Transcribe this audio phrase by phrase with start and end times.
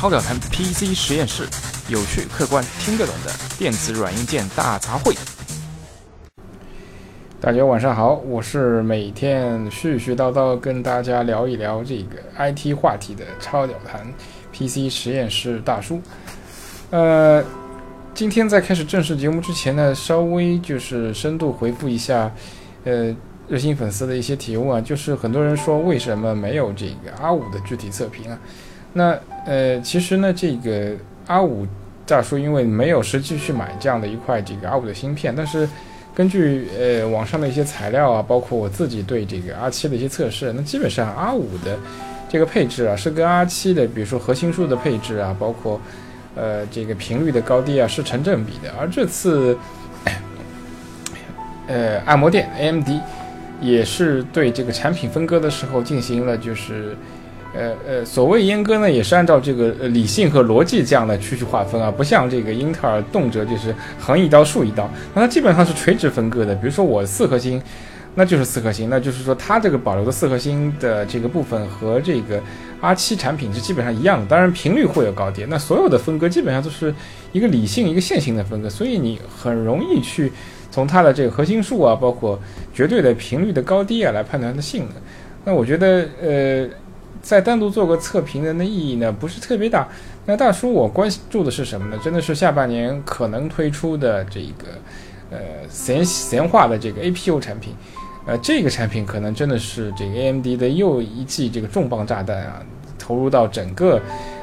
[0.00, 1.46] 超表谈 PC 实验室，
[1.90, 5.14] 有趣、客观、听得懂的电子软硬件大杂烩。
[7.38, 14.10] 大家晚上好，我是每天絮絮叨叨跟大家聊一聊这个 IT 话题的超表谈
[14.54, 16.00] PC 实验室大叔。
[16.88, 17.44] 呃，
[18.14, 22.32] 今天在开始正式节目之前呢，稍微就是深度回复一下，
[22.84, 23.14] 呃。
[23.48, 28.38] 热心粉丝的一些提问啊，就是很多人说为什么没有这个 R 五的具体测评啊？
[28.92, 29.18] 那
[29.50, 30.92] 呃，其实呢，这个
[31.26, 31.66] R 五
[32.06, 35.68] 大叔因为没有实际去买这样的一块这个 R 五的芯片，但是
[36.14, 41.76] 根据呃网上的一些材料啊，包括我自己对这个 R 七的一些测试，那基本上 R 五的
[42.28, 45.80] 这个配置啊，是跟 R 七的，比如说核心数的配置啊，包括
[46.36, 48.72] 呃这个频率的高低啊，是成正比的。
[48.78, 49.58] 而这次
[51.66, 52.88] 呃按摩店 AMD。
[53.60, 56.96] 也是对这个产品分割的时候进行了，就是，
[57.52, 66.54] 呃呃，所谓阉割呢，也是按照这个理性和逻辑这样的区去划分啊，不像这个英特尔动辄就是横一刀竖一刀，那它基本上是垂直分割的。
[66.54, 67.60] 比如说我四核心，
[68.14, 72.40] 那就是四核心，那就是说它这个保留的四核心的这个部分和这个
[72.80, 75.44] R 七产品是基本上一样的，当然频率会有高低。
[75.48, 76.94] 那所有的分割基本上都是
[77.32, 80.32] 一个理性一个线性的分割，所以你很容易去。
[80.72, 82.38] 从它的这个核心数啊，包括
[82.72, 84.92] 绝对的频率的高低啊，来判断它的性能。
[85.44, 86.68] 那我觉得，呃，
[87.22, 89.86] 再单独做个测评的那意义呢，不是特别大。
[90.26, 92.00] 那大叔，我关注的是什么呢？
[92.02, 94.66] 真的是下半年可能推出的这个，
[95.30, 97.74] 呃，闲闲话的这个 APU 产品。
[98.26, 102.62] 呃，这个产品可能真的是这个 AMD 的又一记这个重磅炸弹啊，
[102.98, 104.00] 投入到整个。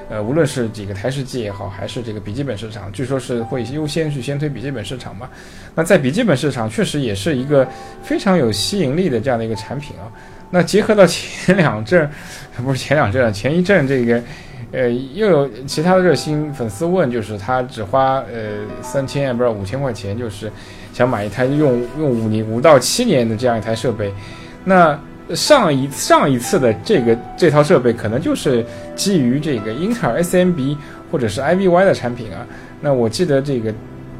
[0.09, 5.29] 呃，无论是这个台式机也好，还是这个笔记本市场，据说是会优先去先推笔记本市场嘛。
[5.75, 7.67] 那在笔记本市场，确实也是一个
[8.01, 10.07] 非常有吸引力的这样的一个产品啊。
[10.49, 12.09] 那结合到前两阵，
[12.63, 14.21] 不是前两阵，前一阵这个，
[14.71, 20.51] 呃，又有其他的热心粉丝问，就是他只花呃三千不知道五千块钱，就是
[20.93, 24.13] 想买一台用用五年五到七年的这样一台设备，
[24.63, 24.99] 那。
[25.35, 28.65] 上一上一次的这个这套设备可能就是
[28.95, 30.77] 基于这个英特尔 SMB
[31.11, 32.47] 或者是 IVY 的产品啊。
[32.79, 33.73] 那我记得这个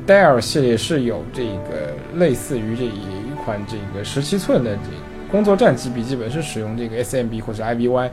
[0.05, 2.99] 戴尔系列是有这个类似于这一
[3.45, 4.89] 款这个十七寸的这
[5.31, 8.09] 工作站级笔记本是使用这个 SMB 或者 IBY，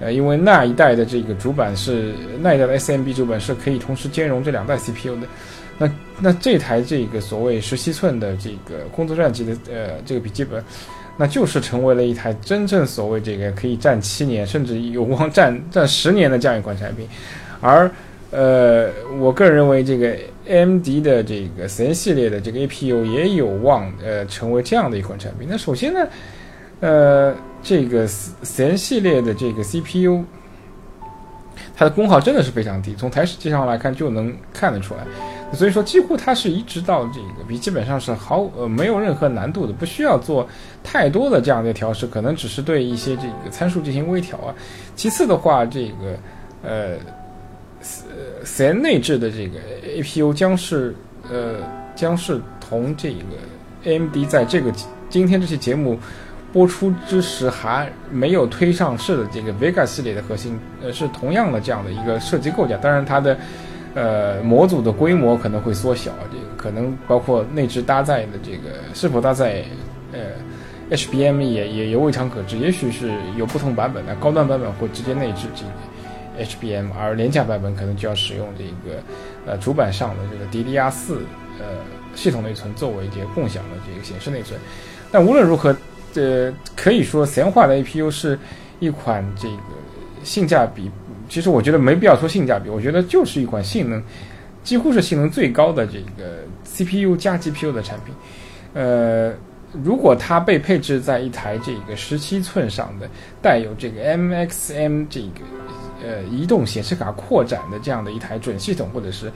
[0.00, 5.26] 呃，因为那一代的这个主板是那一代的 SMB 主板是可以同时兼容这两代 CPU 的。
[5.78, 10.62] 那那这台这个所谓十七寸的这个工作站级的呃这个笔记本。
[11.20, 17.08] 那就是成为了一台真正所谓这个可以战七年，甚至有望战战十年的这样一款产品，
[17.60, 17.90] 而
[18.30, 18.88] 呃，
[19.18, 20.16] 我个人认为这个
[20.46, 25.48] AMD 的这个 CN 系列的这个 APU 也有望呃成为这样的一款产品。
[25.50, 26.06] 那首先呢，
[26.80, 30.24] 呃，这个 CN 系列的这个 CPU，
[31.76, 35.00] 它的功耗真的是非常低，从台式机上来看就能看得出来。
[35.54, 40.46] 所以说，几乎它是移植到这个笔记本上是毫呃没有任何难度的，不需要做
[40.84, 44.54] 太多的这样的调试，可能只是对一些这个参数进行微调啊。
[44.94, 46.18] 其次的话，这个
[46.62, 46.96] 呃
[47.80, 49.58] 呃 C 内置的这个
[49.96, 50.94] APU 将是
[51.30, 51.56] 呃
[51.96, 53.24] 将是同这个
[53.84, 54.70] AMD 在这个
[55.08, 55.98] 今天这期节目
[56.52, 63.36] 播出之时还没有推上市的这个 Vega 系列的核心呃是同样的这样的一个设计构架，当然它的。
[63.94, 69.64] 呃，模组的规模可能会缩小，这个可能包括内置搭载的这个是否搭载
[70.12, 79.02] 呃 HBM 也也也未尝可知，也许是有不同版本的，高端版本会直接内置这个 HBM，而廉价版本可能就要使用这个
[79.46, 81.22] 呃主板上的这个 DDR 四
[81.58, 81.64] 呃
[82.14, 84.60] 系统内存作为这个共享的这个显示内存。
[85.10, 85.74] 但无论如何，
[86.12, 88.38] 这，可以说闲话的 APU 是
[88.80, 89.62] 一款这个
[90.24, 90.90] 性价比。
[91.28, 94.02] 其实我觉得没必要说性价比，我觉得就是一款性能，
[94.64, 98.14] 几乎是性能最高的这个 CPU 加 GPU 的产品。
[98.72, 99.32] 呃，
[99.84, 103.06] 如果它被配置在一台这个十七寸上的
[103.42, 105.44] 带有这个 MXM 这个
[106.02, 109.30] 呃移动显示卡扩展的这样的一台准系统，或者是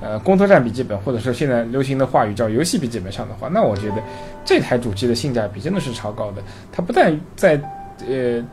[0.00, 4.02] 呃工作站笔记本，或者说现在流行的话语叫游戏笔记本上的话，那我觉得
[4.44, 6.42] 这台主机的性价比真的是超高的。
[6.72, 7.60] 它不但在
[8.08, 8.44] 呃。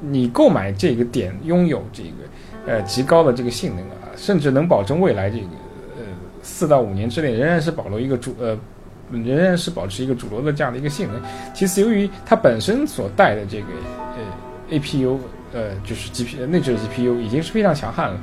[0.00, 5.46] 你购买这个点拥有这个呃极高的这个性能啊，甚至能保证未来这个
[5.96, 6.04] 呃
[6.40, 8.56] 四到五年之内仍然是保留一个主呃
[9.10, 11.20] 仍然是保持一个主流的这样的一个性能。
[11.52, 13.66] 其次，由于它本身所带的这个
[14.16, 15.18] 呃 APU
[15.52, 18.20] 呃就是 GP 内置的 GPU 已经是非常强悍了，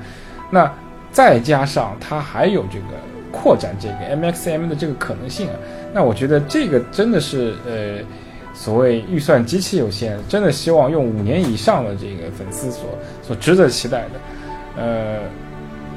[0.51, 0.71] 那
[1.11, 2.85] 再加上它还有这个
[3.31, 5.55] 扩展这个 MXM 的这个可能性啊，
[5.93, 8.05] 那我觉得这个真的是呃。
[8.57, 14.81] 所谓预算极其有限，真的希望用五年以上的这个粉丝所所值得期待的。
[14.81, 15.19] 呃，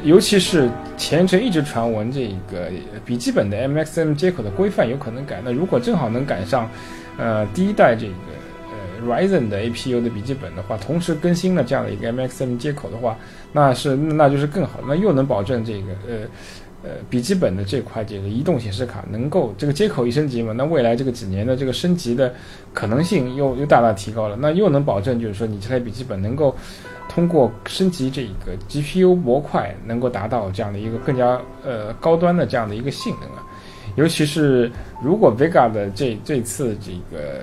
[0.02, 2.69] 尤其是前程一直传闻这个
[3.04, 6.69] 笔记本的 MXM 接口的规范有可能改，那如果正好能赶上，
[7.16, 8.12] 呃，第一代这个
[9.06, 13.17] Ryzen 的 APU 的笔记本的话，同时更新了这样的一个 MXM 接口的话，
[13.53, 16.27] 那是那就是更好，那又能保证这个呃。
[16.81, 22.33] 呃，笔记本的这块这个移动显示卡能够这个接口一升级嘛，那未来这个几年的这个升级的
[22.73, 26.55] 可能性又又大大提高了，那又能保证就是说你这台笔记本能够
[27.09, 33.45] 通过升级这个 GPU 模块，能够达到这样的一个更加呃高端的这样的一个性能啊。
[33.97, 34.71] 尤其是
[35.03, 37.41] 如果 Vega 的这这次这个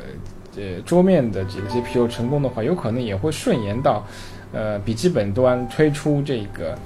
[0.58, 4.06] 呃桌面的这个 GPU 成功的话，有可能也会顺延到
[4.54, 6.78] 呃笔记本端推出这个。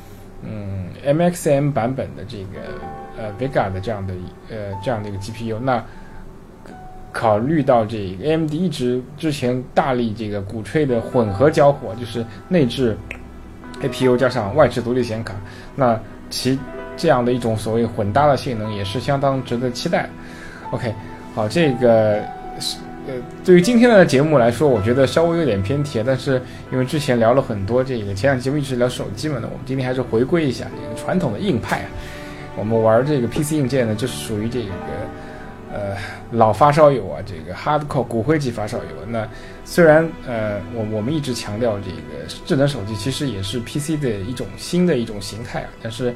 [0.41, 2.61] 嗯，MXM 版本的这个
[3.17, 4.13] 呃 Vega 的这样的
[4.49, 5.83] 呃这样的一个 GPU，那
[7.11, 12.97] 考虑到这个 AMD 一直之前大力这个鼓吹的混合交火，就是内置
[13.81, 15.35] APU 加上外置独立显卡，
[15.75, 15.99] 那
[16.29, 16.57] 其
[16.95, 20.07] 这样的一种所谓混搭的性能也是相当值得期待。
[20.71, 20.95] OK，
[21.35, 22.23] 好，这个
[22.61, 22.77] 是。
[23.07, 26.39] 呃，对于今天的节目来说，我觉得稍微有点偏题，但是
[26.71, 31.89] 因为之前聊了很多这个前两节目一直聊手机嘛，那我们今天还是回归一下这个传统的硬派啊。
[32.55, 34.67] 我们玩这个 PC 硬件呢，就是属于这个
[35.73, 35.95] 呃
[36.33, 38.83] 老发烧友啊，这个 hardcore 骨灰级发烧友。
[39.07, 39.27] 那
[39.65, 46.13] 虽然呃我我们一直强调这个智能手机其实也是 PC 的一种新的一种形态啊，但是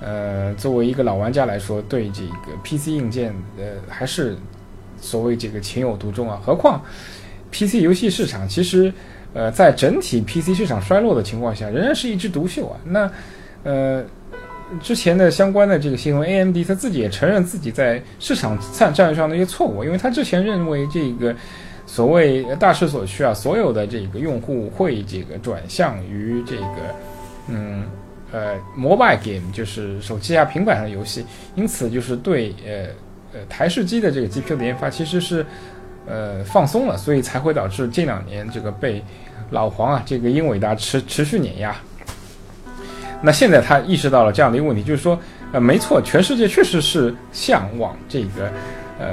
[0.00, 4.36] 呃作为一个老玩家来说，对这个 PC 硬件呃还是。
[5.04, 6.82] 所谓这个情有独钟啊，何况
[7.52, 8.92] PC 游戏市场其实，
[9.34, 12.80] 呃，在整体 PC 市场衰落的情况下，仍然是一枝独秀啊。
[12.84, 13.10] 那，
[13.62, 14.02] 呃，
[14.82, 21.36] 之前的相关的这个新闻，AMD 他自己也承认自己在市场战战略上的一些错误，因为他之前认为这个
[21.86, 26.94] 所谓大势所趋啊，所有的这个用户会这个转向于这个，
[27.48, 27.84] 嗯，
[28.32, 31.24] 呃，mobile game，就是手机啊、平板上的游戏，
[31.54, 32.88] 因此就是对呃。
[33.34, 35.44] 呃，台式机的这个 GPU 的研发其实是，
[36.06, 39.02] 呃，放松了，所以才会导致近两年这个被
[39.50, 41.74] 老黄啊这个英伟达持持续碾压。
[43.20, 45.18] 那现在他意识到了这样的一个问题，就是说，
[45.52, 48.52] 呃，没错，全世界确实是向往这个，
[49.00, 49.06] 呃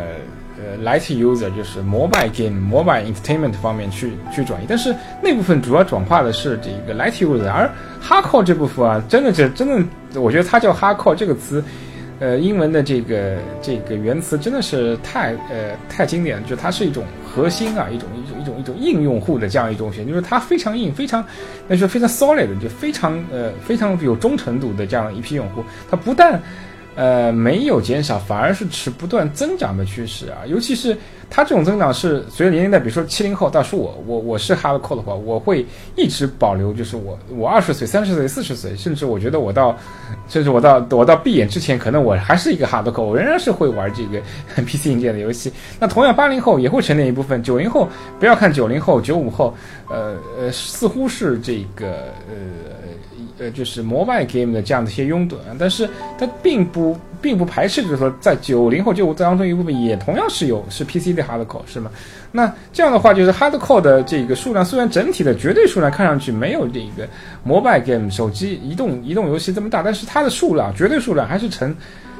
[0.59, 7.67] 呃，light user，就是 mobile game、mobile entertainment 方面去去转移，但是那部分主要转化的是这个 light user，而
[8.03, 9.67] hardcore 这部分啊，真的是真
[10.13, 11.63] 的，我觉得它叫 hardcore 这个词。
[12.21, 21.25] 呃，英文的这个这个原词真的是太呃太经典了，就它是一种核心啊，一种一种一种一种硬用户的这样一种选，就是它非常硬，非常
[21.67, 26.39] 那是非常 solid，就非常呃非常有忠诚度的这样一批用户，它不但。
[26.93, 30.43] 呃，没有减少，反而是持不断增长的趋势啊！
[30.45, 30.95] 尤其是
[31.29, 35.65] 它这种增长是随着年龄代，比如说七零后，到是我，我我是 hardcore 的话，我会
[35.95, 39.73] 一直保留，就是我我二十岁、三十岁、四十岁，甚至我觉得我到，
[40.27, 44.21] 甚至我到我到闭眼之前，可能我还是一个 hardcore，我仍然是会玩这个
[44.61, 45.51] PC 硬件的游戏。
[45.79, 47.87] 那同样，八零后也会沉淀一部分，九零后
[48.19, 49.55] 不要看九零后、九五后，
[49.89, 51.87] 呃呃，似乎是这个
[52.27, 52.70] 呃。
[53.41, 55.89] 呃，就是 mobile game 的这样的一些拥趸，但是
[56.19, 61.89] 它并不并不排斥，就是说在九零后、九五当中一部分也同样是有是 PC 的 hardcore 是吗？
[62.31, 67.07] 那这样的话，就是 hardcore 的这个数量虽然整体的绝对数量看上去没有这个
[67.43, 71.75] mobile game 手机移动移动游戏这么大，但是它的数量绝对数量还是呈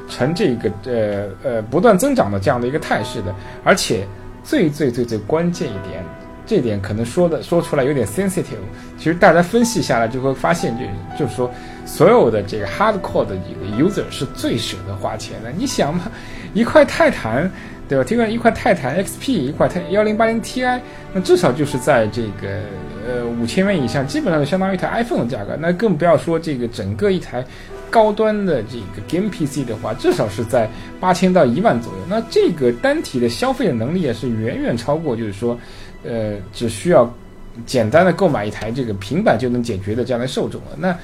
[0.08, 3.32] 呈这个呃呃不断增长的这样的一个态势的，
[3.62, 4.04] 而且
[4.42, 6.04] 最最最最关键一点。
[6.44, 8.58] 这点可能说的说出来有点 sensitive，
[8.98, 11.50] 其实大家分析下来就会发现，就就是说，
[11.86, 15.52] 所有的这个 hardcore 的这个 user 是最舍得花钱的。
[15.56, 16.10] 你想嘛，
[16.52, 17.50] 一块泰坦，
[17.88, 18.04] 对吧？
[18.04, 20.80] 听说一块泰坦 XP，一块泰幺零八零 Ti，
[21.14, 22.60] 那至少就是在这个
[23.06, 25.56] 呃五千元以上，基本上就相当于一台 iPhone 的价格。
[25.60, 27.44] 那更不要说这个整个一台
[27.88, 30.68] 高端的这个 game PC 的话，至少是在
[30.98, 31.98] 八千到一万左右。
[32.08, 35.56] 那这个单体的消费的能力也是远远超过，就是说。
[36.04, 37.12] 呃，只需要
[37.66, 40.68] 简单的购买一台这个平板就能解决的这样的受众了。
[40.76, 40.96] 那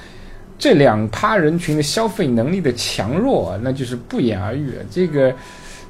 [0.57, 4.73] 这两趴人群的消费能力的强弱，那就是不言而喻。
[4.91, 5.33] 这个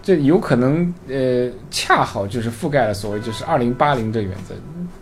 [0.04, 4.54] 这有可能呃，恰好就是覆盖了所谓就是二零八零的原则。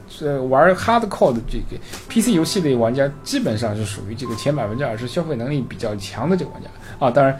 [0.10, 7.12] 这，玩 hardcore 的这个 PC 游戏的玩家，基本上是属于这个前百分之二十消费能力比较强的这个玩家啊。
[7.12, 7.38] 当然，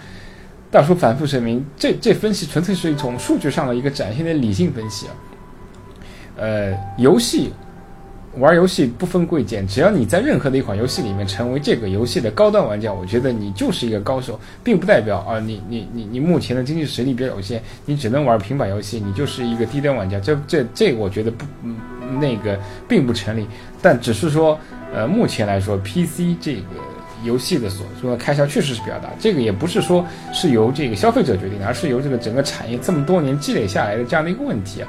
[0.70, 5.14] 大叔反复声明，这这分析纯粹是一种数据上的一个展现的理性分析啊。
[6.38, 7.52] 呃，游戏
[8.38, 20.20] 玩游戏不分贵贱，只要你在任何的一款游戏里面成为这个游戏的高端玩家，我觉得你就是一个高手，并不代表啊，你你你你目前的经济实力比较有限，你只能玩平板游戏，你就是一个低端玩家。
[20.20, 21.46] 这这这，我觉得不
[22.20, 23.48] 那个并不成立。
[23.82, 24.60] 但只是说，
[24.94, 26.62] 呃，目前来说，PC 这个
[27.24, 34.88] 游戏的所说开销确实是比较大，这个也不是说是由这个消费者决定的，而是由这个整个产业这么多年积累下来的这样的一个问题啊。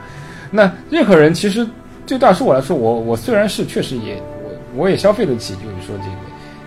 [0.51, 1.67] 那任何人其实
[2.07, 6.17] 对大叔我来说，我我虽然是确实也我我也消费得起，就是说这个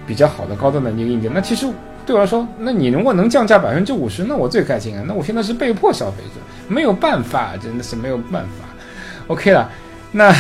[0.05, 1.67] 比较好的高端的那个硬件，那其实
[2.05, 5.03] 对我来说，那你如果能降价百分之五十，那我最开心啊。
[5.07, 8.65] 那我现在是被迫消费者，没有办法，真的是没有办法。
[9.27, 9.69] OK 了，
[10.11, 10.35] 那。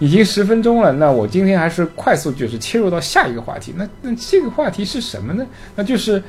[0.00, 3.74] 已经十分钟了，那我今天还是快速就是切入到下一个话题。
[3.76, 5.44] 那那这个话题是什么呢？
[5.74, 6.22] 那就是，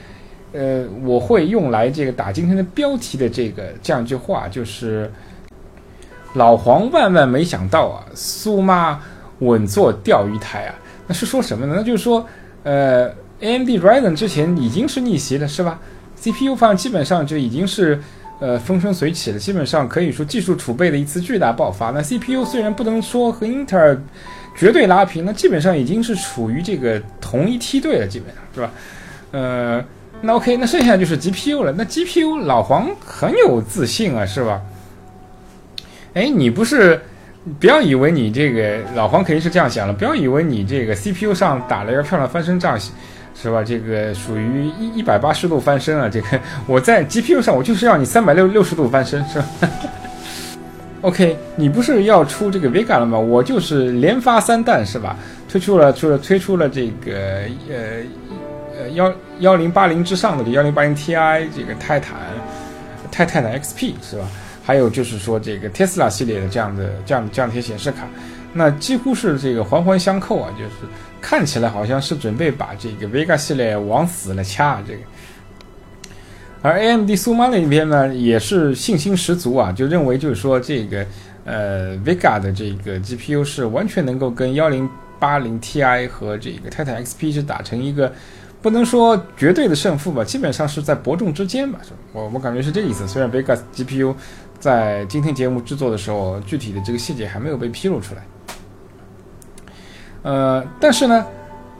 [0.53, 5.11] 呃，我会用来这个打今天的标题的这个这样一句话，就是
[6.33, 8.99] 老黄万万没想到啊，苏妈
[9.39, 10.75] 稳坐钓鱼台啊。
[11.07, 11.73] 那是说什么呢？
[11.77, 12.25] 那就是说，
[12.63, 13.09] 呃
[13.39, 15.79] ，AMD Ryzen 之前已经是逆袭了，是吧
[16.15, 18.01] ？CPU 方基本上就已经是。
[18.41, 21.89] 呃，风生水起了，基本上可以说技术储备的一次巨大爆发。
[21.89, 24.01] 那 CPU 虽然不能说和英特尔
[24.55, 28.71] 绝对拉平，那基本上已经是处于这个同一梯队了，基本上是吧？
[29.31, 29.83] 呃，
[30.21, 31.73] 那 OK，那剩下就是 GPU 了。
[31.73, 34.61] 那 GPU 老黄很有自信啊，是吧？
[36.13, 36.99] 哎，你不是
[37.59, 42.77] 不要以为你这个老黄肯定是这样想了，不要以为你这个 CPU 上打了一个漂亮翻身仗。
[43.41, 43.63] 是吧？
[43.63, 46.09] 这个属于一一百八十度翻身啊！
[46.09, 46.27] 这个
[46.67, 49.45] 我在 GPU 上，我就是要你三百六六十度翻身，是吧
[50.99, 53.17] ？OK，你不是要出这个 Vega 了吗？
[53.17, 55.15] 我就是连发三弹，是吧？
[55.47, 57.13] 推出了，出了推出了这个
[57.69, 58.03] 呃
[58.77, 62.17] 呃幺幺零八零之上的这幺零八零 Ti 这个泰坦
[63.09, 64.25] 泰坦的 XP 是吧？
[64.69, 68.07] 还有就是说这个 Tesla 系列的这样的这样这样的一些显示卡，
[68.53, 70.71] 那几乎是这个环环相扣啊，就是。
[71.21, 74.99] 看起来好像是准备把这个 Vega 系列往死了掐，这个。
[76.61, 81.05] 而 AMD 苏妈那边呢，也是信心十足啊，就认为就是说这个
[81.43, 88.13] 呃 Vega 的这个 GPU 是完全能够跟幺零八零 Ti 和这个泰坦 XP 是打成一个
[88.61, 91.79] 不能说绝对的胜负吧，基本上是在伯仲之间吧，
[92.13, 93.05] 我我感觉是这个意思。
[93.05, 94.15] 虽然 Vega GPU
[94.59, 98.21] 在今天节目制作的时候，具体的这个细节还没有被披露出来。
[100.21, 101.25] 呃，但是呢，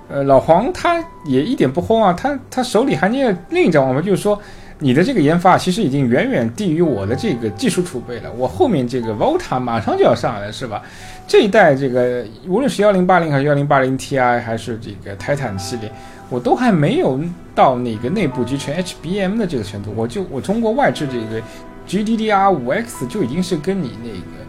[0.07, 4.39] 呃，老黄他也一点不慌啊，他他手里还捏着另一张王牌，就是说，
[4.77, 10.81] 你的这个研发其实已经远远低于我的这个技术储备了，我后面这个 Volta 马上就要上来了，是吧？
[11.27, 15.91] 这一代这个无论是幺零八零还是幺零八零 Ti 还是这个泰坦系列，
[16.29, 17.19] 我都还没有
[17.53, 21.41] 到哪个内部集成 HBM 的这个程度，我就我通过外置这个
[21.89, 24.39] GDDR5X 就已经是跟你那个。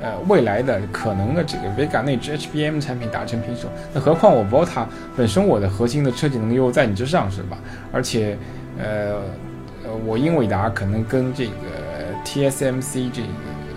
[0.00, 4.86] 呃，未来的可能的这个 Vega 内置 HBM 产品打成平手，那何况我 Volta
[5.16, 7.58] 本身我的核心的车技能力又在你之上，是吧？
[7.92, 8.38] 而且，
[8.78, 9.16] 呃，
[9.84, 11.52] 呃，我英伟达可能跟这个
[12.24, 13.28] TSMC 这个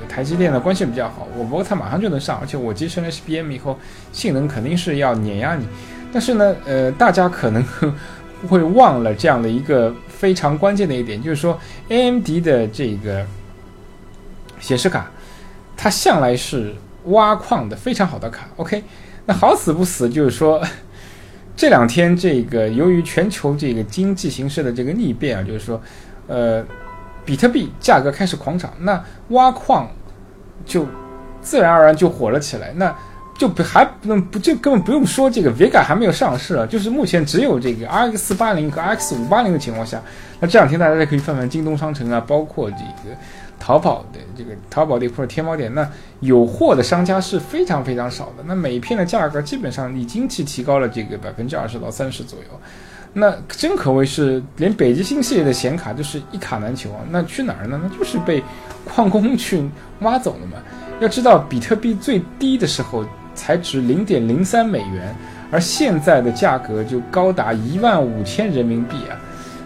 [0.08, 3.80] 台积电的关系比较好，我 Volta 马上就能上，而且我集成 HBM 以后，
[4.12, 5.66] 性能肯定是要碾压你。
[6.14, 7.66] 但是呢，呃，大家可能
[8.48, 11.60] 会忘了这样的一个非常关键的一点，就是说
[11.90, 13.26] AMD 的这个
[14.60, 15.10] 显示卡。
[15.76, 16.76] 它向来是
[17.06, 18.84] 挖矿的非常好的卡，OK，
[19.26, 20.62] 那好死不死就是说，
[21.58, 25.82] 这两天这个由于全球这个经济形势的这个逆变啊，就是说，
[26.28, 26.64] 呃，
[27.26, 29.90] 比特币价格开始狂涨，那挖矿
[30.64, 30.86] 就
[31.42, 32.96] 自然而然就火了起来，那
[33.42, 40.00] 就不还不能不就根本不用说这个 Vega 还没有上市啊，就是目前只有这个 RX 八零和 RX 五八零的情况下，
[40.40, 43.16] 那这两天大家可以翻翻京东商城啊，包括这个。
[43.64, 45.88] 淘宝的这个淘宝店或者天猫店，那
[46.22, 48.44] 有货的商家是非常非常少的。
[48.48, 52.46] 那每一片的价格基本上已经去提高了这个百分之二十到三十左右。
[53.14, 57.02] 那真可谓是连北极星系列的显卡都是一卡难求啊！
[57.12, 57.80] 那去哪儿呢？
[57.84, 58.44] 那就是被
[58.84, 59.64] 矿工 去
[60.00, 60.58] 挖走了嘛。
[61.00, 65.16] 要知道，比特币最低的时候才值零点零三美元，
[65.52, 69.18] 而现在的价格就高达一万五千人民币啊！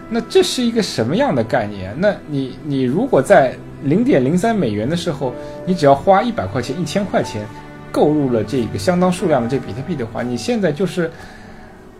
[0.08, 1.94] 那这是一个什么样的概念？
[1.98, 7.44] 那你你如果在零点零三美元的时候，你只要花一百块钱、一千块钱，
[7.90, 11.10] 购入了这个相当数量的这比特币的话，你现在就是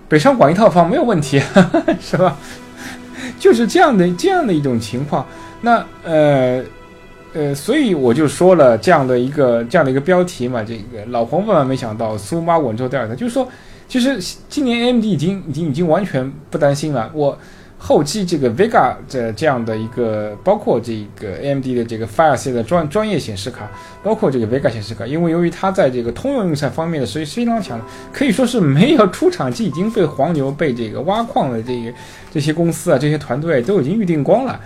[0.09, 1.41] 北上广一套房没有问题，
[2.01, 2.37] 是吧？
[3.39, 5.27] 就是这样的这样的一种情况。
[5.61, 6.63] 那呃
[7.35, 13.47] 呃，所以我就说了这样的一个这样的一个标题嘛，这个老黄万万没想到苏妈稳坐第二台，就是说，
[13.89, 14.19] 其实
[14.49, 17.39] 今年 AMD 已经已经已经完全不担心了，我。
[17.79, 23.71] 后期这个 Vega 这这样的一个，包括这个 AMD 的这个 Fire 系的专专业显示卡，
[24.03, 27.79] 包括这个 Vega 显示卡，因为由于它在这个通用运算方面的实力非常强，
[28.15, 31.93] 可以说是没有出厂就已经被黄牛、被这个挖矿的这个
[32.33, 34.59] 这些公司啊、这些团队都已经预定光了。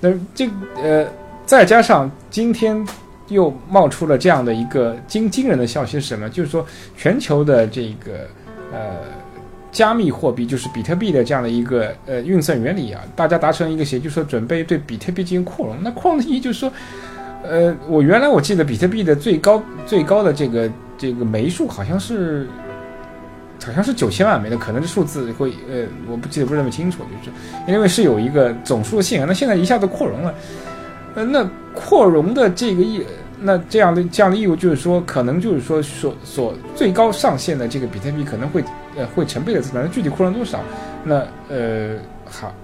[0.00, 0.50] 那这
[0.82, 1.06] 呃，
[1.46, 2.86] 再加上今天
[3.28, 6.28] 又冒出了这样的一个惊惊人的消息是什么？
[6.28, 8.28] 就是说全球的这个
[8.70, 9.24] 呃。
[9.72, 15.76] 加密货币，就是比特币的这样的一个呃运算原理啊，大家达成一个协议，就是说准备对比特币进行扩容。
[15.82, 16.72] 那扩容的意义就是说，
[17.42, 22.48] 呃，我原来我记得比特币的最高最高的这个这个枚数好像是
[23.62, 29.26] 好像是九千万枚的，可能这数字会呃我不记得不是那么清楚，就是因为是有一个总数的限额。
[29.26, 30.34] 那现在一下子扩容了，
[31.16, 31.44] 呃，那
[31.74, 33.04] 扩容的这个意。
[33.38, 38.64] 那这样的这样的义务就是说，可能就是说所所最高上限的这个比特币可能会
[38.96, 40.58] 呃会成倍的增长，具体扩容多少？
[41.04, 42.54] 那呃好，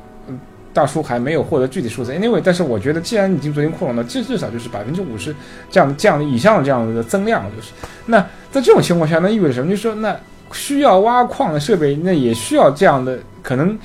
[0.73, 5.37] 大叔还没有获得具体数字，anyway，但是我觉得既然已经昨天扩容了，至至少就是百分之五十
[5.71, 7.73] 这样这样的以上的这样的增量，就是
[8.07, 8.19] 那
[8.51, 9.69] 在这种情况下，那意味着什么？
[9.69, 10.17] 就是说那
[10.53, 13.79] 需要挖矿的设备，那也需要这样的可能。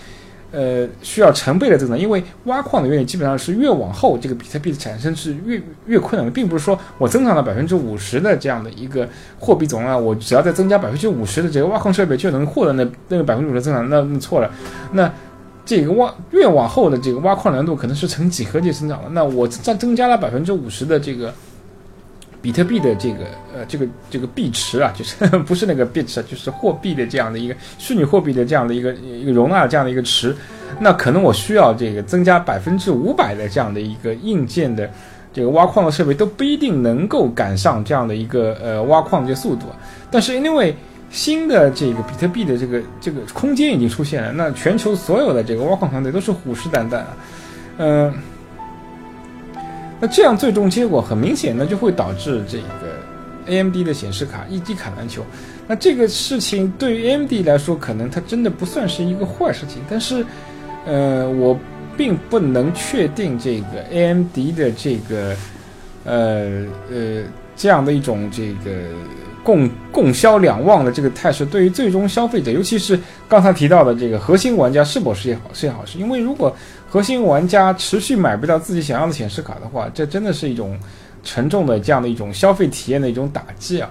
[0.52, 9.08] 呃，需要成倍的增长，因为挖矿的原理基本上是越往后，这个比特币的产生是越越困难的，并不是说我增长了百分之五十的这样的一个
[9.40, 14.50] 货币总量，我只要再增加百分之五十的这个挖矿设备就能获得那那个百分之五十增长，那那错了，
[14.94, 15.12] 那
[15.66, 21.34] 这个挖越往后的这个挖矿难度可能是成几何级增长了，那我再增加了百分之五十的这个。
[22.42, 30.36] 比特币的这个呃，这个这个币池啊，就是 不是那个币池，就是货币的这样的一个虚拟货币的这样的一个一个容纳这样的一个池，
[30.80, 34.90] 那可能我需要这个增加百分之五百的这样的一个硬件的
[35.34, 39.66] 这个挖矿的设备都不一定能够赶上这样的一个呃挖矿的速度。
[40.12, 40.76] 但是因为
[41.10, 47.08] 新的这个比特币的这个这个空间已经出现了，那全球所有的这个挖矿团队都是虎视眈眈啊，
[47.78, 48.14] 嗯。
[50.00, 53.00] 那这样最终结果很明显呢，就会导致这个
[53.48, 55.26] AMD 的显示卡一机卡难求。
[55.68, 59.82] 那这个事情对于 AMD 来说，可能它真的不算是一个坏事情。
[59.90, 60.26] 但是，
[60.86, 61.58] 呃，我
[61.98, 65.36] 并不能确定这个 AMD 的这个，
[66.06, 67.24] 呃呃，
[67.56, 68.72] 这样的一种这个
[69.48, 73.00] 供供销两旺的这个态势，对于最终消费者，尤其是
[73.30, 75.98] 刚才提到的这个核心玩家，是否是件好是件好事？
[75.98, 76.54] 因为如果
[76.90, 80.78] 核心玩家持续买不到自己想要的显示卡的话，这真的是一种
[81.24, 83.90] 沉重的这样的一种消费体验的一种打击啊！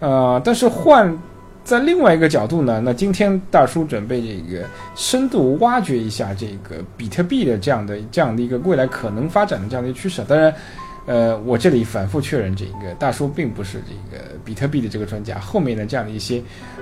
[0.00, 1.16] 呃，但是换
[1.64, 4.62] 在另外一个角度呢，那今天大叔准备这个
[4.94, 10.22] 深度挖掘一下这个比特币的这样的这样的一个未来可能发展的这样的一个趋势。
[10.28, 10.54] 当然，
[11.08, 16.40] 呃，我这里反复确认，这个大叔并不是这个比特币的这个专家，后面的这样的一些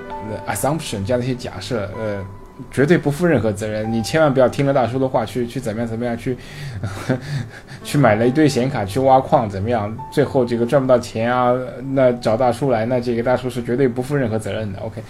[0.09, 2.23] 呃 assumption 这样的一些假设，呃。
[2.71, 6.35] 绝对不负任何责任，你千万不要听了大叔的话去去怎么样怎么样去，
[7.85, 9.95] 去买了一堆显卡去挖矿怎么样？
[10.11, 11.53] 最后这个赚不到钱啊，
[11.91, 14.79] 那找大叔来，那这个大叔是绝对不负任何责任的。
[14.79, 15.03] OK，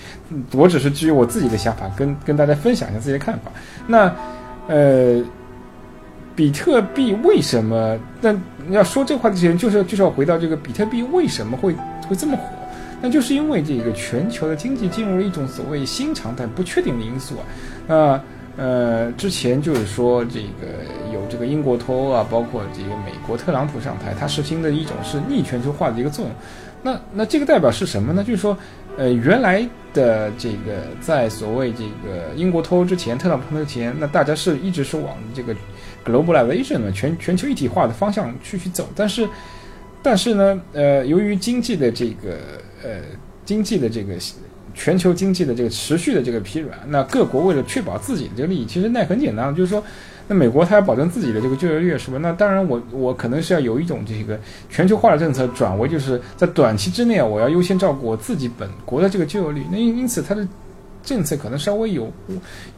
[0.51, 3.49] 我只是基于我自己的想法跟跟大家分享一下自己的看法。
[3.87, 4.13] 那
[4.67, 5.23] 呃，
[6.37, 7.97] 比特币为什么？
[8.21, 8.33] 那
[8.69, 11.73] 要说这话之前，就是就是要回到这个比特币为什么会
[12.07, 12.43] 会这么火？
[13.01, 17.43] 那就是因为这个全球的经济进入了一种所谓新常态、不确定的因素啊。
[17.87, 18.21] 那
[18.63, 26.33] 呃，之前就是说这个有这个英国脱欧啊，包括这个美国特朗普上台，他实行的一种是逆全球化的一个作用。
[26.83, 28.23] 那那这个代表是什么呢？
[28.23, 28.55] 就是说，
[28.97, 35.55] 呃，原来的这个在所谓这个英国脱欧之前、特朗普之前，那大家是一直是往这个
[36.07, 39.27] globalization 的全全球一体化的方向去去走，但是
[40.01, 42.37] 但是呢，呃，由于经济的这个
[42.83, 43.01] 呃，
[43.43, 44.13] 经济的这个
[44.73, 49.83] 全球经济的这个持续的这个疲软，那各国为了确保自己的这个利益，其实那很简单，就是说，
[50.27, 52.19] 那美国它要保证自己的这个就业率，是吧？
[52.21, 54.39] 那当然，我我可能是要有一种这个
[54.69, 59.65] 全球化的政策转为，就是在短期之内啊，我要优先照顾我自己本国的这个就业率。
[59.71, 60.47] 那因因此，它的
[61.07, 62.11] 政策可能稍微有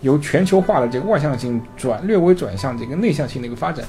[0.02, 3.84] 由全球化的这个外向性转略微转向这个内向性的一个发展。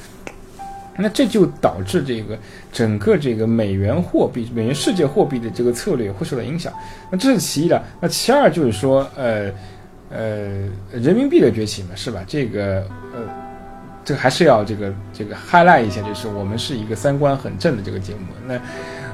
[0.96, 2.38] 那这就导致这个
[2.72, 6.72] 整个这个美元货币、美元世界货币的这个策略会受到影响。
[7.10, 7.82] 那这是其一的。
[8.00, 9.50] 那其二就是说，呃
[10.10, 12.24] 呃，人民币的崛起嘛，是吧？
[12.26, 13.20] 这个呃，
[14.04, 18.20] 这个还是要这个这个 highlight 一下，就是我们是一个三观很正的这个节目。
[18.46, 18.58] 那。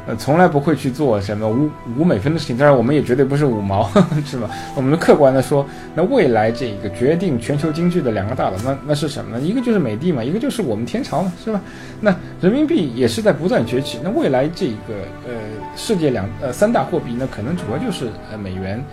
[0.07, 3.91] 呃，从来不会去做什么五五美分的事情，当然我们也绝对不是五毛，
[4.25, 4.49] 是吧？
[4.77, 5.67] 我们客观的说，
[5.97, 9.45] 那未来这个决定全球经济的两个大佬，那那是什么呢？
[9.45, 11.61] 一个就是美帝嘛，一个就是我们天朝嘛，是吧？
[12.01, 14.95] 那人民币也是在不断崛起，那未来这个
[15.27, 15.35] 呃
[15.75, 18.85] 世界两呃三大货币，那可能主要就是呃美元，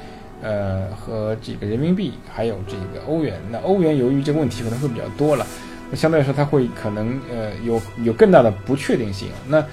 [0.41, 3.35] 呃和这个人民币，还有这个欧元。
[3.51, 5.45] 那欧元由于这个问题可能会比较多了，
[5.91, 9.27] 那相对来说它会可能呃有有更大的不确定性。
[9.47, 9.63] 那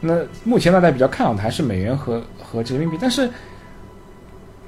[0.00, 3.28] 那目前大家比较看好的还是美元和和人民币，但是，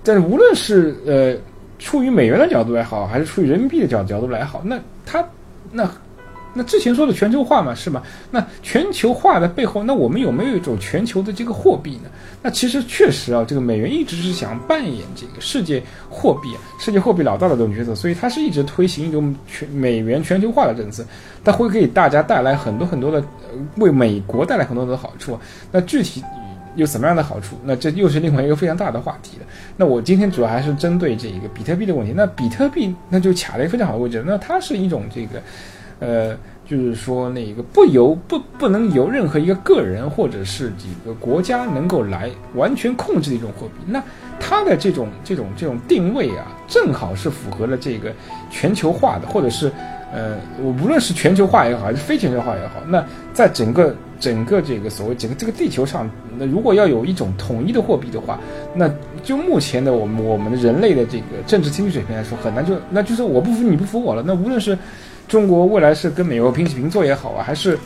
[0.04, 1.34] 但是无论是呃
[1.78, 5.24] 出于美元的角度也好，还是出于人民币的角角度来好，那它
[5.70, 5.90] 那
[6.54, 8.02] 那之前说的全球化嘛，是吧？
[8.30, 12.10] 那全球化的背后，那我们有没有一种全球的这个货币呢？
[12.42, 21.04] 那其实确实啊，这个美元一直是想扮演这个世界货币、世界货币老大的这种角色，所以它是一直推行一种全美元全球化的政策，
[21.42, 23.22] 它会给大家带来很多很多的，
[23.76, 25.38] 为美国带来很多的好处。
[25.70, 26.22] 那具体。
[26.74, 27.54] 有什么样的好处？
[27.64, 29.44] 那这又是另外一个非常大的话题了。
[29.76, 32.14] 那我今天主要还是针对这个比特币的问题。
[32.16, 34.24] 那比特币那就卡在非常好的位置。
[34.26, 35.38] 那它是一种这个，
[36.02, 36.36] 呃，
[36.66, 43.74] 就是说那个不由不不能由任何一个个人或者是几个国家能够来完全控制的一种货币。
[43.86, 44.02] 那
[44.40, 48.12] 它的这种这种这种定位啊，正好是符合了这个
[48.50, 49.70] 全球化的，或者是
[50.12, 53.94] 呃，我无论是全球化也好，还是非全球化也好，那在整个。
[54.22, 58.38] 整个这个所谓整个这个地球上，那如果要有一种统一的货币的话，
[58.72, 58.88] 那
[59.24, 64.22] 就目前的我们我们的人类的这个政治经济水平来说，很难就那就是我不服你不服我了。
[64.24, 64.78] 那无论是
[65.32, 67.78] 中国未来是跟美国平起平坐也好啊，还是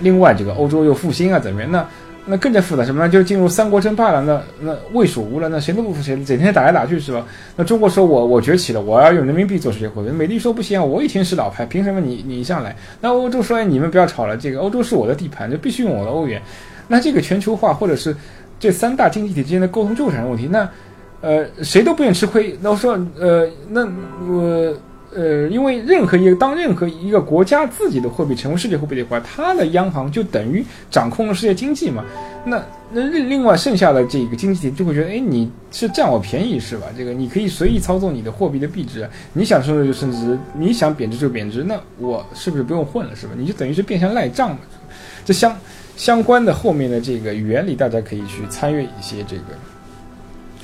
[0.00, 1.68] 另外这个欧洲又复兴啊怎么样？
[1.72, 1.84] 那
[2.24, 3.08] 那更加复杂什么呢？
[3.08, 4.22] 就进入三国争霸了。
[4.22, 7.26] 那那魏蜀吴了，那谁都不服谁，整天打来打去是吧？
[7.56, 10.10] 那中国说我我崛起了，我要用人民币做世界货币。
[10.10, 12.76] 美帝说不行，我以前是老牌，凭什么你你上来？
[13.00, 16.40] 那欧洲说你们不要吵了，这个欧洲是我的地盘，就必须用我的欧元。
[16.86, 18.16] 那这个全球化或者是
[18.60, 20.46] 这三大经济体之间的沟通就会产生问题。
[20.48, 20.68] 那
[21.22, 22.56] 呃谁都不愿吃亏。
[22.60, 23.84] 那我说呃那
[24.28, 24.72] 我。
[25.16, 32.04] 呃因为任何一个当任何一个国家自己的货币成为世界货币的话，它的央行就等于掌控了世界经济嘛。
[32.44, 36.86] 那那另另外剩下的这个经济体就会觉得，哎，你是占我便宜是吧？
[36.94, 43.32] 这个你可以随意操纵你的货币的币值，你想升值就升值，你想贬值就贬值，那我是不是不用混了是吧？
[43.36, 44.58] 你就等于是变相赖账嘛。
[45.24, 45.56] 这相
[45.96, 49.42] 相关的后面的这个原理，大家可以去参阅一些这个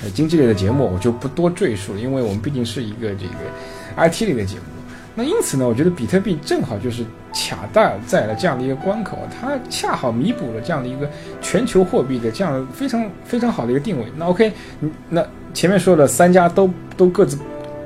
[0.05, 3.35] 呃经济类的节目，我就不多赘述了，因为我们毕竟是一个这个。
[3.97, 4.63] IT 类的节目，
[5.15, 11.09] 那因此呢，我觉得比特币正好就是卡大在了这样的一个关口，它恰好弥补了这样的一个
[11.41, 14.07] 全球货币的这样非常非常好的一个定位。
[14.17, 14.53] 那 OK，
[15.09, 17.39] 那前面说的三家都都各自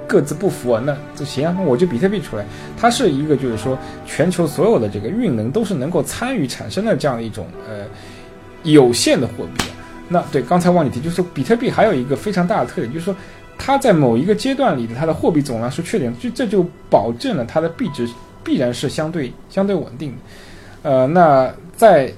[0.06, 2.44] 各自不服啊，那就行啊，那我就比特币出来，
[2.78, 7.84] 它是一个就是说全球所有的这个运能都是能够参与产生的这样的一种呃
[8.62, 9.64] 有限的货币。
[10.08, 13.14] 那对，刚才忘记提，就是比特币还有一个非常大的特点，就是说。
[13.58, 18.08] 它在某一个阶段里的它的货币总量是确定，就这就保证了它的币值
[18.44, 20.16] 必然是相对相对稳定的。
[20.82, 22.12] 呃，那在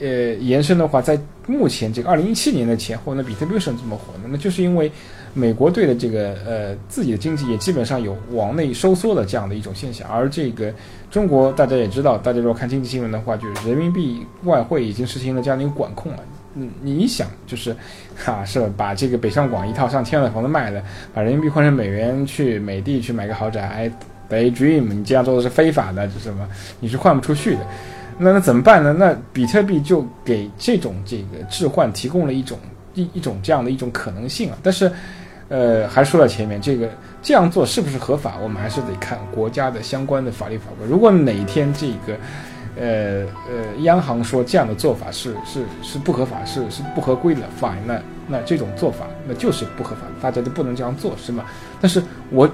[0.00, 4.28] 呃延伸的话，在目前这个二零一七年的前后，那比特币为什么这么火呢？
[4.30, 4.90] 那就是因为
[5.34, 10.72] 美国队的这个呃自己的经济也基本上有往内收缩的这样的一种现象，而这个
[11.10, 16.18] 中国大家也知道，大家如果看经济新闻的话，就是人民币外汇已经实行了这样的一个管控了。
[16.56, 17.74] 嗯，你想就是，
[18.16, 20.80] 哈， 是把这个北上广一套上千万的房子卖了，
[21.12, 23.90] 把人民币换成美元去美的去买个豪宅
[24.30, 26.48] ，Daydream，你这样做的是非法的，是什么？
[26.78, 27.60] 你是换不出去的。
[28.18, 28.94] 那那怎么办呢？
[28.96, 32.56] 那比特币就给这种这个置换提供了一种
[32.94, 34.58] 一一种这样的一种可能性啊。
[34.62, 34.88] 但是，
[35.48, 36.88] 呃，还说到前面，这个
[37.20, 38.36] 这样做是不是合法？
[38.40, 40.86] 我们还是得看国家的相关的法律法规。
[40.88, 42.16] 如果哪天这个。
[42.76, 47.42] 呃呃，央行说这样的做法是是是不合法，是是不合规的。
[47.60, 51.44] Fine，那那这种做法那就是不合法，大家都不能这样做，是吗？
[51.80, 52.50] 但是我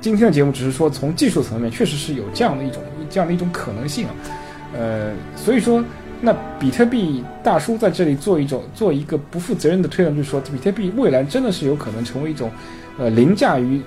[0.00, 4.14] 今天的节目只是说，从技术层面确实是有这样的一种这样的一种可能性啊。
[4.76, 5.82] 呃，所以说，
[6.20, 12.50] 那比特币大叔在这里做一种做一个不负责任的推论，就是说，比特币未来真的是有可能成为一种
[12.98, 13.80] 呃凌驾于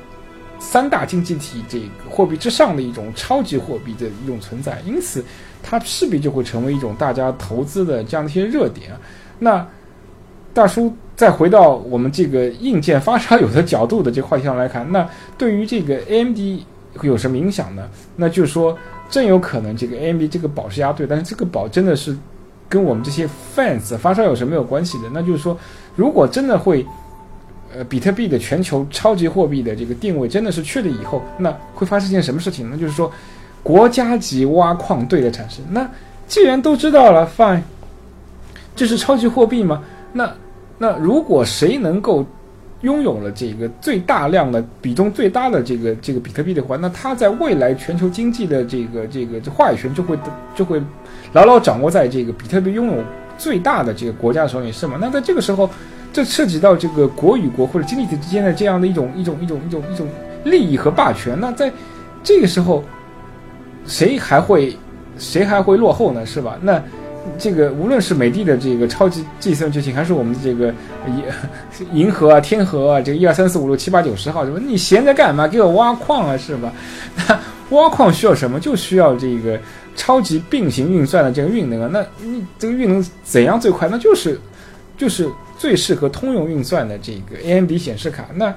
[0.61, 5.25] 三大经济体这个货币之上的一种超级货币的一种存在，因此。
[5.63, 8.89] 它势必就会成为一种大家投资的这样的一些热点。
[9.37, 9.63] 那
[10.55, 16.63] 大叔再回到我们这个硬件发烧友的角度的这个话题上来看，那对于这个 AMD
[16.97, 17.87] 会有什么影响呢？
[18.15, 18.75] 那就是说，
[19.07, 22.17] 真有可能这个 AMD 这个宝是压对，但是这个宝真的是
[22.67, 25.11] 跟我们这些 fans 发烧友是没有关系的。
[25.13, 25.55] 那就是说，
[25.95, 26.83] 如果真的会，
[27.75, 32.77] 呃，比特币的全球超级货币的这个定位真的是确立以后，那会发生一件什么事情呢？
[32.77, 33.11] 就是说。
[33.63, 35.87] 国家级挖矿队的产生，那
[36.27, 37.61] 既然都知道了，fine，
[38.75, 39.83] 这是超级货币吗？
[40.11, 40.33] 那
[40.79, 42.25] 那如果谁能够
[42.81, 50.17] 拥有了这个最大量的比重最大的这个这个比特币的话，那他在未来全球经济的这个这个话语权就会
[50.55, 50.81] 就会
[51.31, 53.03] 牢牢掌握在这个比特币拥有
[53.37, 54.97] 最大的这个国家手里，是吗？
[54.99, 55.69] 那在这个时候，
[56.13, 60.07] 这涉及到这个国与国或者经济体之间的这样的一种一种一种一种一种
[60.43, 61.71] 利益和霸权，那在
[62.23, 62.83] 这个时候。
[63.83, 64.77] 谁还会，
[65.17, 66.23] 谁还会落后呢？
[66.23, 66.55] 是吧？
[66.61, 66.79] 那
[67.35, 70.71] 这个无论是美的的这个超级计算机型，还是我们的这个
[71.07, 74.59] 银银河啊、天河啊，这个一二三四五六七八九十号，什么？
[74.59, 75.47] 你闲着干嘛？
[75.47, 76.71] 给我挖矿啊，是吧？
[77.27, 77.39] 那
[77.75, 78.59] 挖矿需要什么？
[78.59, 79.59] 就需要这个
[79.95, 81.89] 超级并行运算的这个运能啊。
[81.91, 83.87] 那你这个运能怎样最快？
[83.89, 84.39] 那就是
[85.01, 88.27] 就是最适合通用运算的这个 AMD 显示卡。
[88.35, 88.53] 那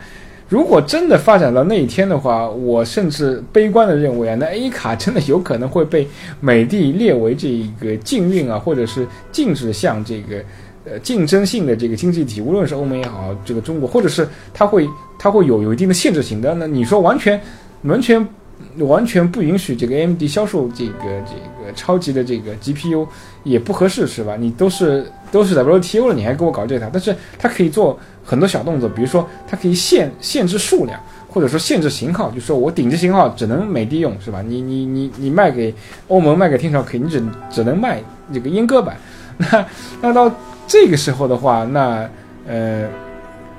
[0.47, 6.07] 如果真的发展到那一天的话，我甚至悲观的认为啊，那 A 卡真的有可能会被
[6.41, 10.45] 美的列为这个禁运啊，或者是禁止向这个
[10.85, 14.87] 呃竞争性的这个经济体，无论是欧盟也好，这个中国，或者是它会
[15.19, 16.55] 它会有有一定的限制性的。
[16.55, 17.41] 那你说完全
[17.85, 18.29] 完全
[18.81, 23.07] 完全不允许这个 AMD 销售这个这个超级的这个 GPU
[23.45, 24.37] 也不合适是吧？
[24.39, 26.89] 你都是都是 WTO 了，你还给我搞这套？
[26.93, 27.99] 但是它可以做。
[28.27, 34.41] 很多小动作，比如说它可以限限制数量，或者说限制型号，就说我顶级型号只能美的用，是吧？
[34.41, 35.75] 你你你你卖给
[36.09, 38.97] 欧盟卖给天朝可以，你只只能卖这个阉割版。
[39.37, 39.67] 那
[40.01, 40.35] 那到
[40.67, 42.09] 这个时候的话，那
[42.49, 42.89] 呃，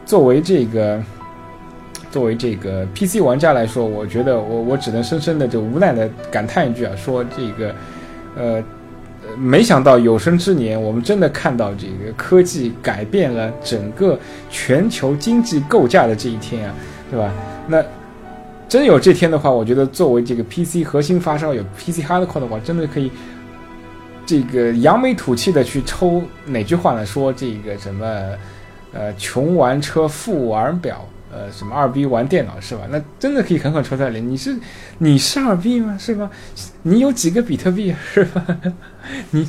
[0.04, 1.00] 作为这个
[2.10, 7.76] 作为这个 PC 玩家来说，我觉得我我只能深深的就无奈的感叹一句啊，说这个
[8.36, 8.64] 呃。
[9.38, 14.17] 没想到有生之年，我们真的看到这个科技改变了整个
[14.50, 16.76] 全球经济构架的这一天啊，
[17.10, 17.32] 对吧？
[17.67, 17.84] 那
[18.67, 23.12] 真有这天的话，我觉得作为这个 PC 核心发烧友，PC hardcore 的话，真的可以
[24.26, 27.06] 这个扬眉吐气的去抽哪句话呢？
[27.06, 28.06] 说这个什么
[28.93, 31.08] 呃，穷玩车，富玩表。
[31.36, 32.84] 呃，什么二逼玩电脑是吧？
[32.89, 34.26] 那真的可以狠狠抽在脸。
[34.26, 34.58] 你是
[35.00, 35.98] 你是二逼吗？
[36.00, 36.30] 是吧？
[36.84, 38.45] 你有几个比特币是吧？
[39.32, 39.45] 你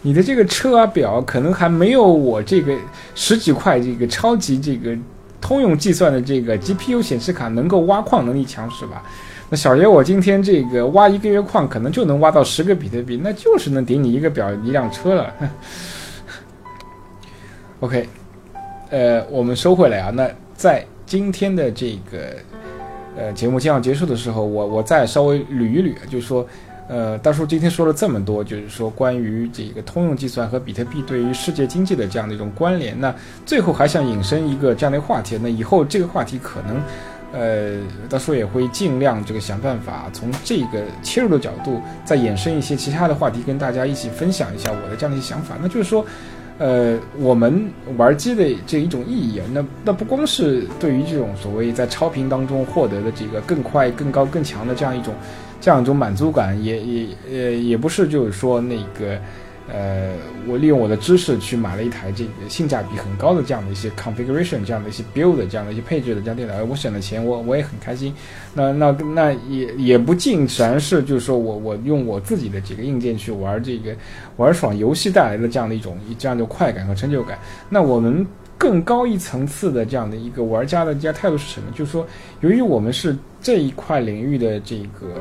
[0.00, 2.74] 你的这个车啊表可能还没有我这个
[3.14, 4.96] 十几块这个超级这个
[5.42, 9.02] 通用计算的这个 GPU 显示卡能够挖矿能力强是吧？
[9.50, 15.34] 那小爷我今天这个挖一个月矿可能就能挖到十个比特币，那就是能顶你一个表一辆车了。
[17.80, 18.08] OK。
[18.90, 20.10] 呃，我们收回来啊。
[20.10, 22.36] 那在今天的这个
[23.16, 26.46] 呃节目将要结束的时候，我我再稍微捋一捋，就是说，
[26.88, 32.98] 呃，大叔今天说了这么多，就是说关于这个通用计算和比特币对于世界经济的这样的一种关联。
[33.00, 33.12] 那
[33.44, 36.82] 最后还想引申一个这样的话题，那以后这个话题可能，
[37.32, 45.56] 呃，大叔也会尽量这个想办法从这个切入的角度，再衍生一些其他的话题，跟大家一起分享一下我的这样的一些想法。
[45.60, 46.04] 那就是说。
[46.58, 55.14] 呃，我们玩机的这一种意义啊，那那不光是对于这种所谓在超频当中获得的这个更快、更高、更强的这样一种
[55.60, 59.18] 这样一种满足感，也也呃也不是就是说那个。
[59.72, 60.12] 呃，
[60.46, 68.14] 我利用我的知识去买了一台这个性价比很高的这样的一些 configuration，这样的一些 build，这样的一些配置的这样电脑，我省了钱，我我也很开心。
[68.52, 73.96] 那那那也也不尽然是就是说我我用我自己的几个硬件去玩这个
[74.36, 77.38] 玩爽游戏带来的这样的一种这样的快感和成就感。
[77.70, 78.26] 那我们
[78.58, 81.70] 更高一层次的这样的一个玩家的这样态度是什么？
[81.74, 82.06] 就是说，
[82.42, 85.14] 由于我们是这一块领域的这个。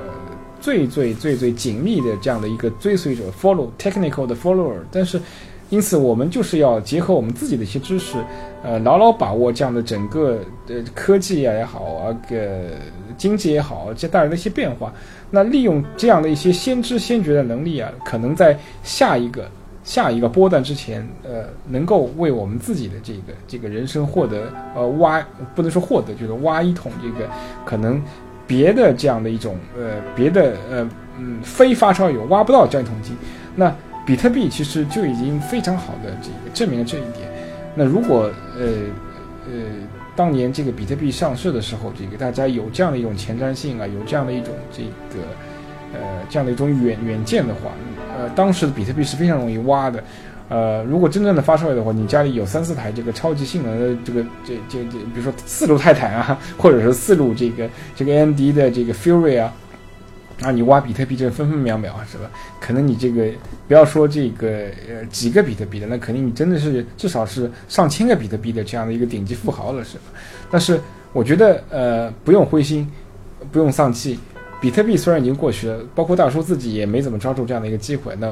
[0.63, 5.19] 最最最最紧密的这样的一个追随者，follow technical 的 follower，但是，
[5.69, 8.15] 因此我们就是要结合我们自己的一些知识，
[8.63, 12.69] 呃，牢牢把握这样的整个呃科技啊也好啊，个
[13.17, 14.93] 经济也好，这带来的一些变化。
[15.29, 19.51] 那利用这样的一些先知先觉的能力啊，可能在下一个
[19.83, 25.19] 下一个波段之前，呃，能够为我们自己的这个这个人生获得呃挖
[25.53, 27.29] 不能说获得，就是挖一桶这个
[27.65, 28.01] 可能。
[28.45, 33.15] 别的这样的一种呃，别的呃嗯，非发烧友挖不到这样一桶金，
[33.55, 33.73] 那
[34.05, 37.29] 比特币其实就已经非常好的这个证明了这一点。
[37.75, 38.65] 那如果呃
[39.45, 39.53] 呃，
[40.15, 45.23] 当年这个比特币上市的时候，这个大家有这样的一种前瞻性啊，有这样的一种这个
[45.93, 47.71] 呃这样的一种远远见的话，
[48.17, 50.03] 呃，当时的比特币是非常容易挖的。
[50.49, 59.51] 呃，如果真正的发出来的话，你家里有三四台这个超级性能的这个这这这，比如说四路泰坦啊， 或者是四路这个这个 AMD 的这个 Fury 啊，
[60.41, 62.29] 啊，你挖比特币这分分秒秒是吧？
[62.59, 63.27] 可能你这个
[63.67, 64.47] 不要说这个
[64.87, 70.03] 呃几个比特币的，那肯定你真的是至少是上千个比特币的这样的一个顶级富豪了是吧？
[70.51, 70.79] 但是
[71.13, 72.87] 我觉得呃不用灰心，
[73.51, 74.19] 不用丧气，
[74.61, 78.31] 比特币虽然已经过去了，包括大叔自己也没怎么抓住这样的一个机会，那。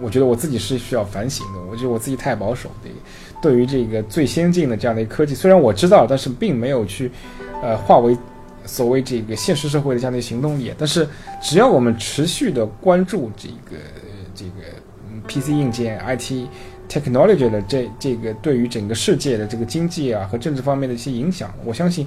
[0.00, 1.60] 我觉得我自己是需要反省的。
[1.70, 2.92] 我觉得我自己太保守，对，
[3.40, 7.10] 对于这个最先进的这样的一个科技，虽然我知道，但是并没有去，
[7.62, 8.16] 呃，化为
[8.64, 10.72] 所谓这个现实社会的这样的行动力。
[10.76, 11.08] 但是
[11.40, 13.80] 只要我们持续的关注这个
[14.34, 14.50] 这个
[15.26, 16.46] PC 硬件、IT
[16.88, 22.06] technology 的这这个对于整个世界的这个经济啊和政治方面的一些影响，我相信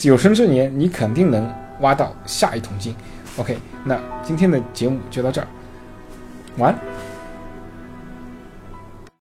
[0.00, 2.94] 有生之年你肯定能挖到下一桶金。
[3.36, 5.46] OK，那今天的节目就到这儿，
[6.56, 6.76] What?